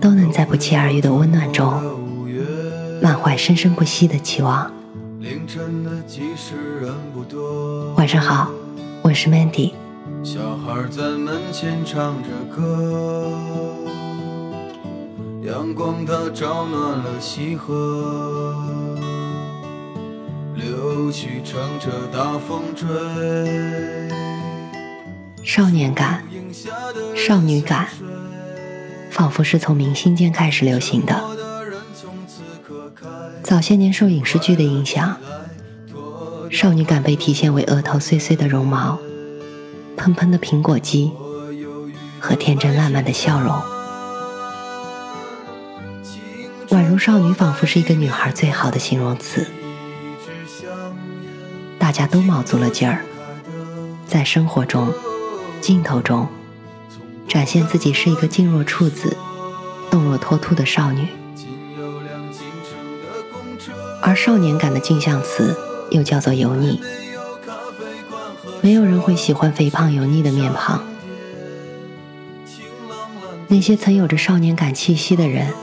[0.00, 1.70] 都能在不期而遇的温暖中，
[3.02, 4.72] 满怀生生不息的期望。
[7.96, 8.50] 晚上好，
[9.02, 9.72] 我是 Mandy。
[10.22, 13.30] 小孩在门前唱着歌，
[15.44, 18.56] 阳光它照暖了溪河，
[20.54, 22.88] 柳絮乘着大风追。
[25.44, 26.24] 少年感，
[27.14, 27.86] 少女感。
[29.10, 31.22] 仿佛是从明星间开始流行的。
[33.42, 35.16] 早些年受影视剧的影响，
[36.50, 38.98] 少女感被体现为额头碎碎的绒毛、
[39.96, 41.12] 喷喷的苹果肌
[42.18, 43.52] 和天真烂漫的笑容，
[46.68, 49.46] 宛如少女仿佛是一个女孩最好的形容词。
[51.78, 53.04] 大家都卯足了劲儿，
[54.06, 54.92] 在生活中、
[55.60, 56.28] 镜头中。
[57.30, 59.16] 展现自己是一个静若处子、
[59.88, 61.06] 动若脱兔的少女，
[64.02, 65.56] 而少年感的镜像词
[65.92, 66.80] 又叫做油腻。
[68.60, 70.82] 没有人会喜欢肥胖油腻的面庞，
[73.46, 75.54] 那些曾有着少年感气息的人，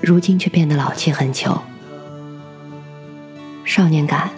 [0.00, 1.60] 如今却变得老气横秋。
[3.66, 4.30] 少年感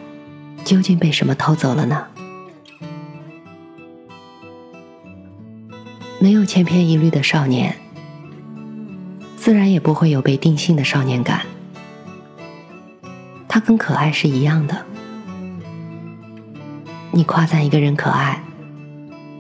[0.65, 2.09] 究竟被什么偷走了呢？
[6.23, 7.75] 没有千篇一律的少年，
[9.37, 11.41] 自然也不会有被定性的少年感。
[13.49, 14.87] 它跟可爱是一样的。
[17.11, 18.41] 你夸赞一个人可爱，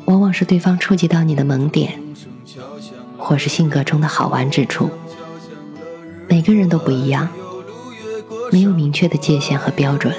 [0.06, 2.00] 往往是对方触及到你的萌点，
[3.16, 4.90] 或是性格中的好玩之处。
[6.28, 7.28] 每个人都不一样，
[8.50, 10.12] 没有明确的界限和标准。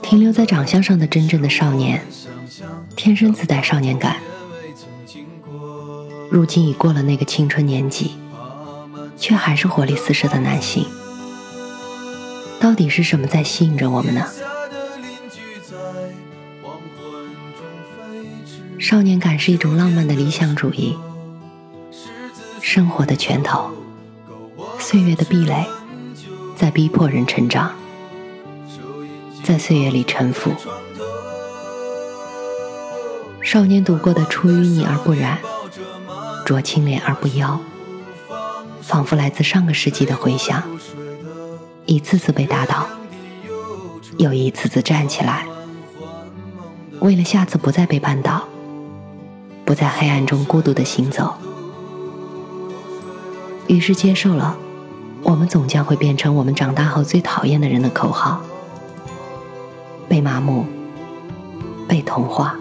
[0.00, 2.02] 停留在长相上的真正的少年。
[3.04, 4.18] 天生自带少年感，
[6.30, 8.12] 如今已过了那个青春年纪，
[9.16, 10.86] 却还是活力四射的男性。
[12.60, 14.24] 到底是什么在吸引着我们呢？
[18.78, 20.96] 少年感是一种浪漫的理想主义，
[22.60, 23.72] 生活的拳头，
[24.78, 25.66] 岁月的壁垒，
[26.54, 27.72] 在逼迫人成长，
[29.42, 30.52] 在岁月里沉浮。
[33.52, 35.38] 少年读过的“出淤泥而不染，
[36.46, 37.60] 濯清涟而不妖”，
[38.80, 40.62] 仿佛来自上个世纪的回响，
[41.84, 42.86] 一次次被打倒，
[44.16, 45.46] 又一次次站起来，
[47.00, 48.44] 为了下次不再被绊倒，
[49.66, 51.34] 不在黑暗中孤独的行走。
[53.66, 54.56] 于是接受了，
[55.24, 58.40] 我们总将会变成我们长大后最讨厌的人的口号，
[60.08, 60.64] 被麻木，
[61.86, 62.56] 被同化。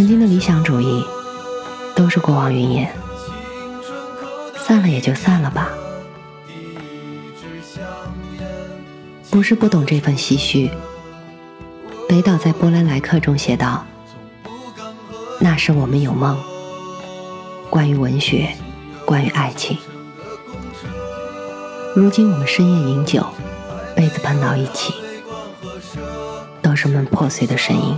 [0.00, 1.04] 曾经的理想主义
[1.94, 2.90] 都是过往云烟，
[4.56, 5.68] 散了也就散了吧。
[9.28, 10.70] 不是不懂这份唏嘘。
[12.08, 13.84] 北岛在《波兰来客》中写道
[15.38, 16.34] ：“那时我们有梦，
[17.68, 18.48] 关于文学，
[19.04, 19.76] 关于爱情。
[21.94, 23.22] 如今我们深夜饮酒，
[23.94, 24.94] 杯子碰到一起，
[26.62, 27.94] 都是梦破碎的声音。”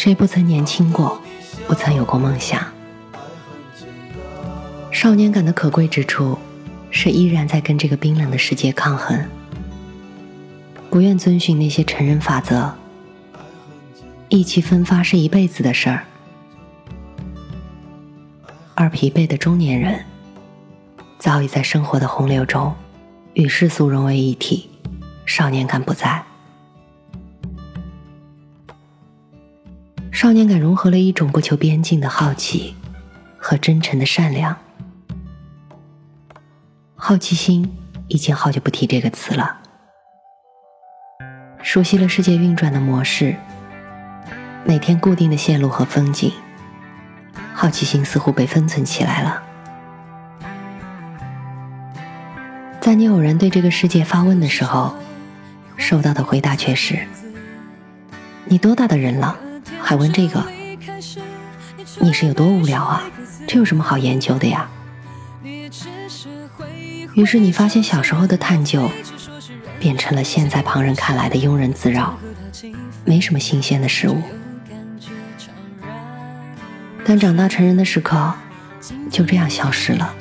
[0.00, 1.20] 谁不曾年轻过，
[1.66, 2.64] 不曾有过梦想？
[4.92, 6.38] 少年感的可贵之处，
[6.88, 9.20] 是依然在跟这个冰冷的世界抗衡，
[10.88, 12.72] 不愿遵循那些成人法则。
[14.28, 16.04] 意气风发是一辈子的事儿，
[18.76, 20.04] 而疲惫的中年人，
[21.18, 22.72] 早已在生活的洪流中
[23.34, 24.70] 与世俗融为一体，
[25.26, 26.22] 少年感不在。
[30.20, 32.74] 少年感融合了一种不求边境的好奇
[33.38, 34.56] 和真诚的善良。
[36.96, 37.72] 好奇心
[38.08, 39.60] 已经好久不提这个词了。
[41.62, 43.36] 熟悉了世界运转的模式，
[44.64, 46.32] 每天固定的线路和风景，
[47.54, 49.40] 好奇心似乎被封存起来了。
[52.80, 54.96] 在你偶然对这个世界发问的时候，
[55.76, 57.06] 收到的回答却是：
[58.46, 59.38] 你多大的人了，
[59.88, 60.44] 还问这个？
[61.98, 63.04] 你是有多无聊啊？
[63.46, 64.68] 这有什么好研究的呀？
[67.14, 68.90] 于是你发现小时候的探究，
[69.80, 72.18] 变成了现在旁人看来的庸人自扰，
[73.06, 74.20] 没什么新鲜的事物。
[77.02, 78.34] 但长大成人的时刻，
[79.10, 80.14] 就这样消失了，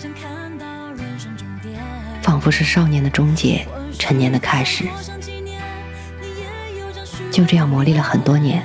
[2.21, 3.67] 仿佛是少年的终结，
[3.99, 4.85] 成年的开始。
[7.29, 8.63] 就这样磨砺了很多年，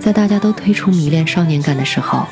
[0.00, 2.26] 在大家都推出迷恋少年感的时候，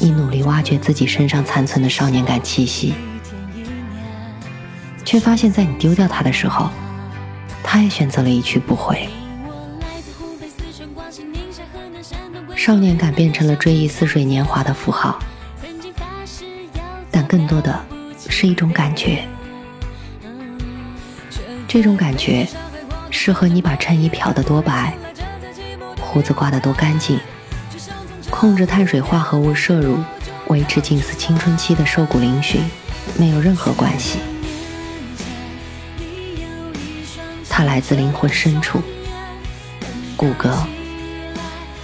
[0.00, 2.92] 你努力挖掘自己身上残存的少年感气息，
[5.04, 6.68] 却发现，在你丢掉它的时候，
[7.62, 9.08] 他也选择了一去不回。
[12.56, 15.18] 少年感变成了追忆似水年华的符号，
[17.10, 17.78] 但更多的
[18.28, 19.24] 是一种感觉，
[21.68, 22.48] 这种感觉。
[23.12, 24.94] 适合你把衬衣漂得多白，
[26.12, 27.20] 胡子刮得多干净，
[28.30, 29.96] 控制碳水化合物摄入，
[30.48, 32.58] 维持近似青春期的瘦骨嶙峋，
[33.16, 34.18] 没有任何关系。
[37.48, 38.82] 它来自灵魂深处，
[40.16, 40.52] 骨骼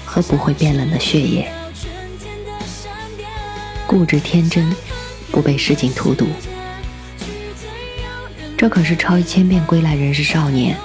[0.05, 1.49] 和不会变冷的血液，
[3.87, 4.75] 固执天真，
[5.31, 6.27] 不被市井荼毒。
[8.59, 10.77] 这可是超一千遍归来仍是少年。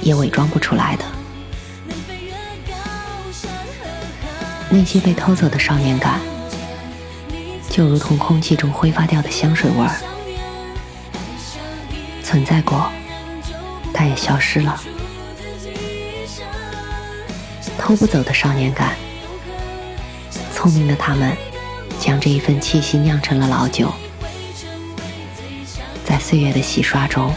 [0.00, 1.04] 也伪装不出来的，
[4.70, 6.20] 那些被偷走的少年感，
[7.68, 9.96] 就如同空气中挥发掉的香水味儿，
[12.22, 12.90] 存在过，
[13.92, 14.80] 但也消失了。
[17.76, 18.94] 偷不走的少年感，
[20.54, 21.36] 聪明的他们，
[21.98, 23.92] 将这一份气息酿成了老酒，
[26.04, 27.34] 在岁月的洗刷中，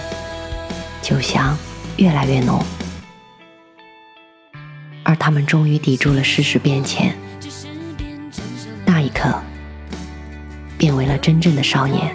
[1.01, 1.57] 酒香。
[1.97, 2.59] 越来越浓，
[5.25, 7.15] 他们终于抵住了世事变迁，
[8.85, 9.33] 那一刻，
[10.77, 12.13] 变为了真正的少年。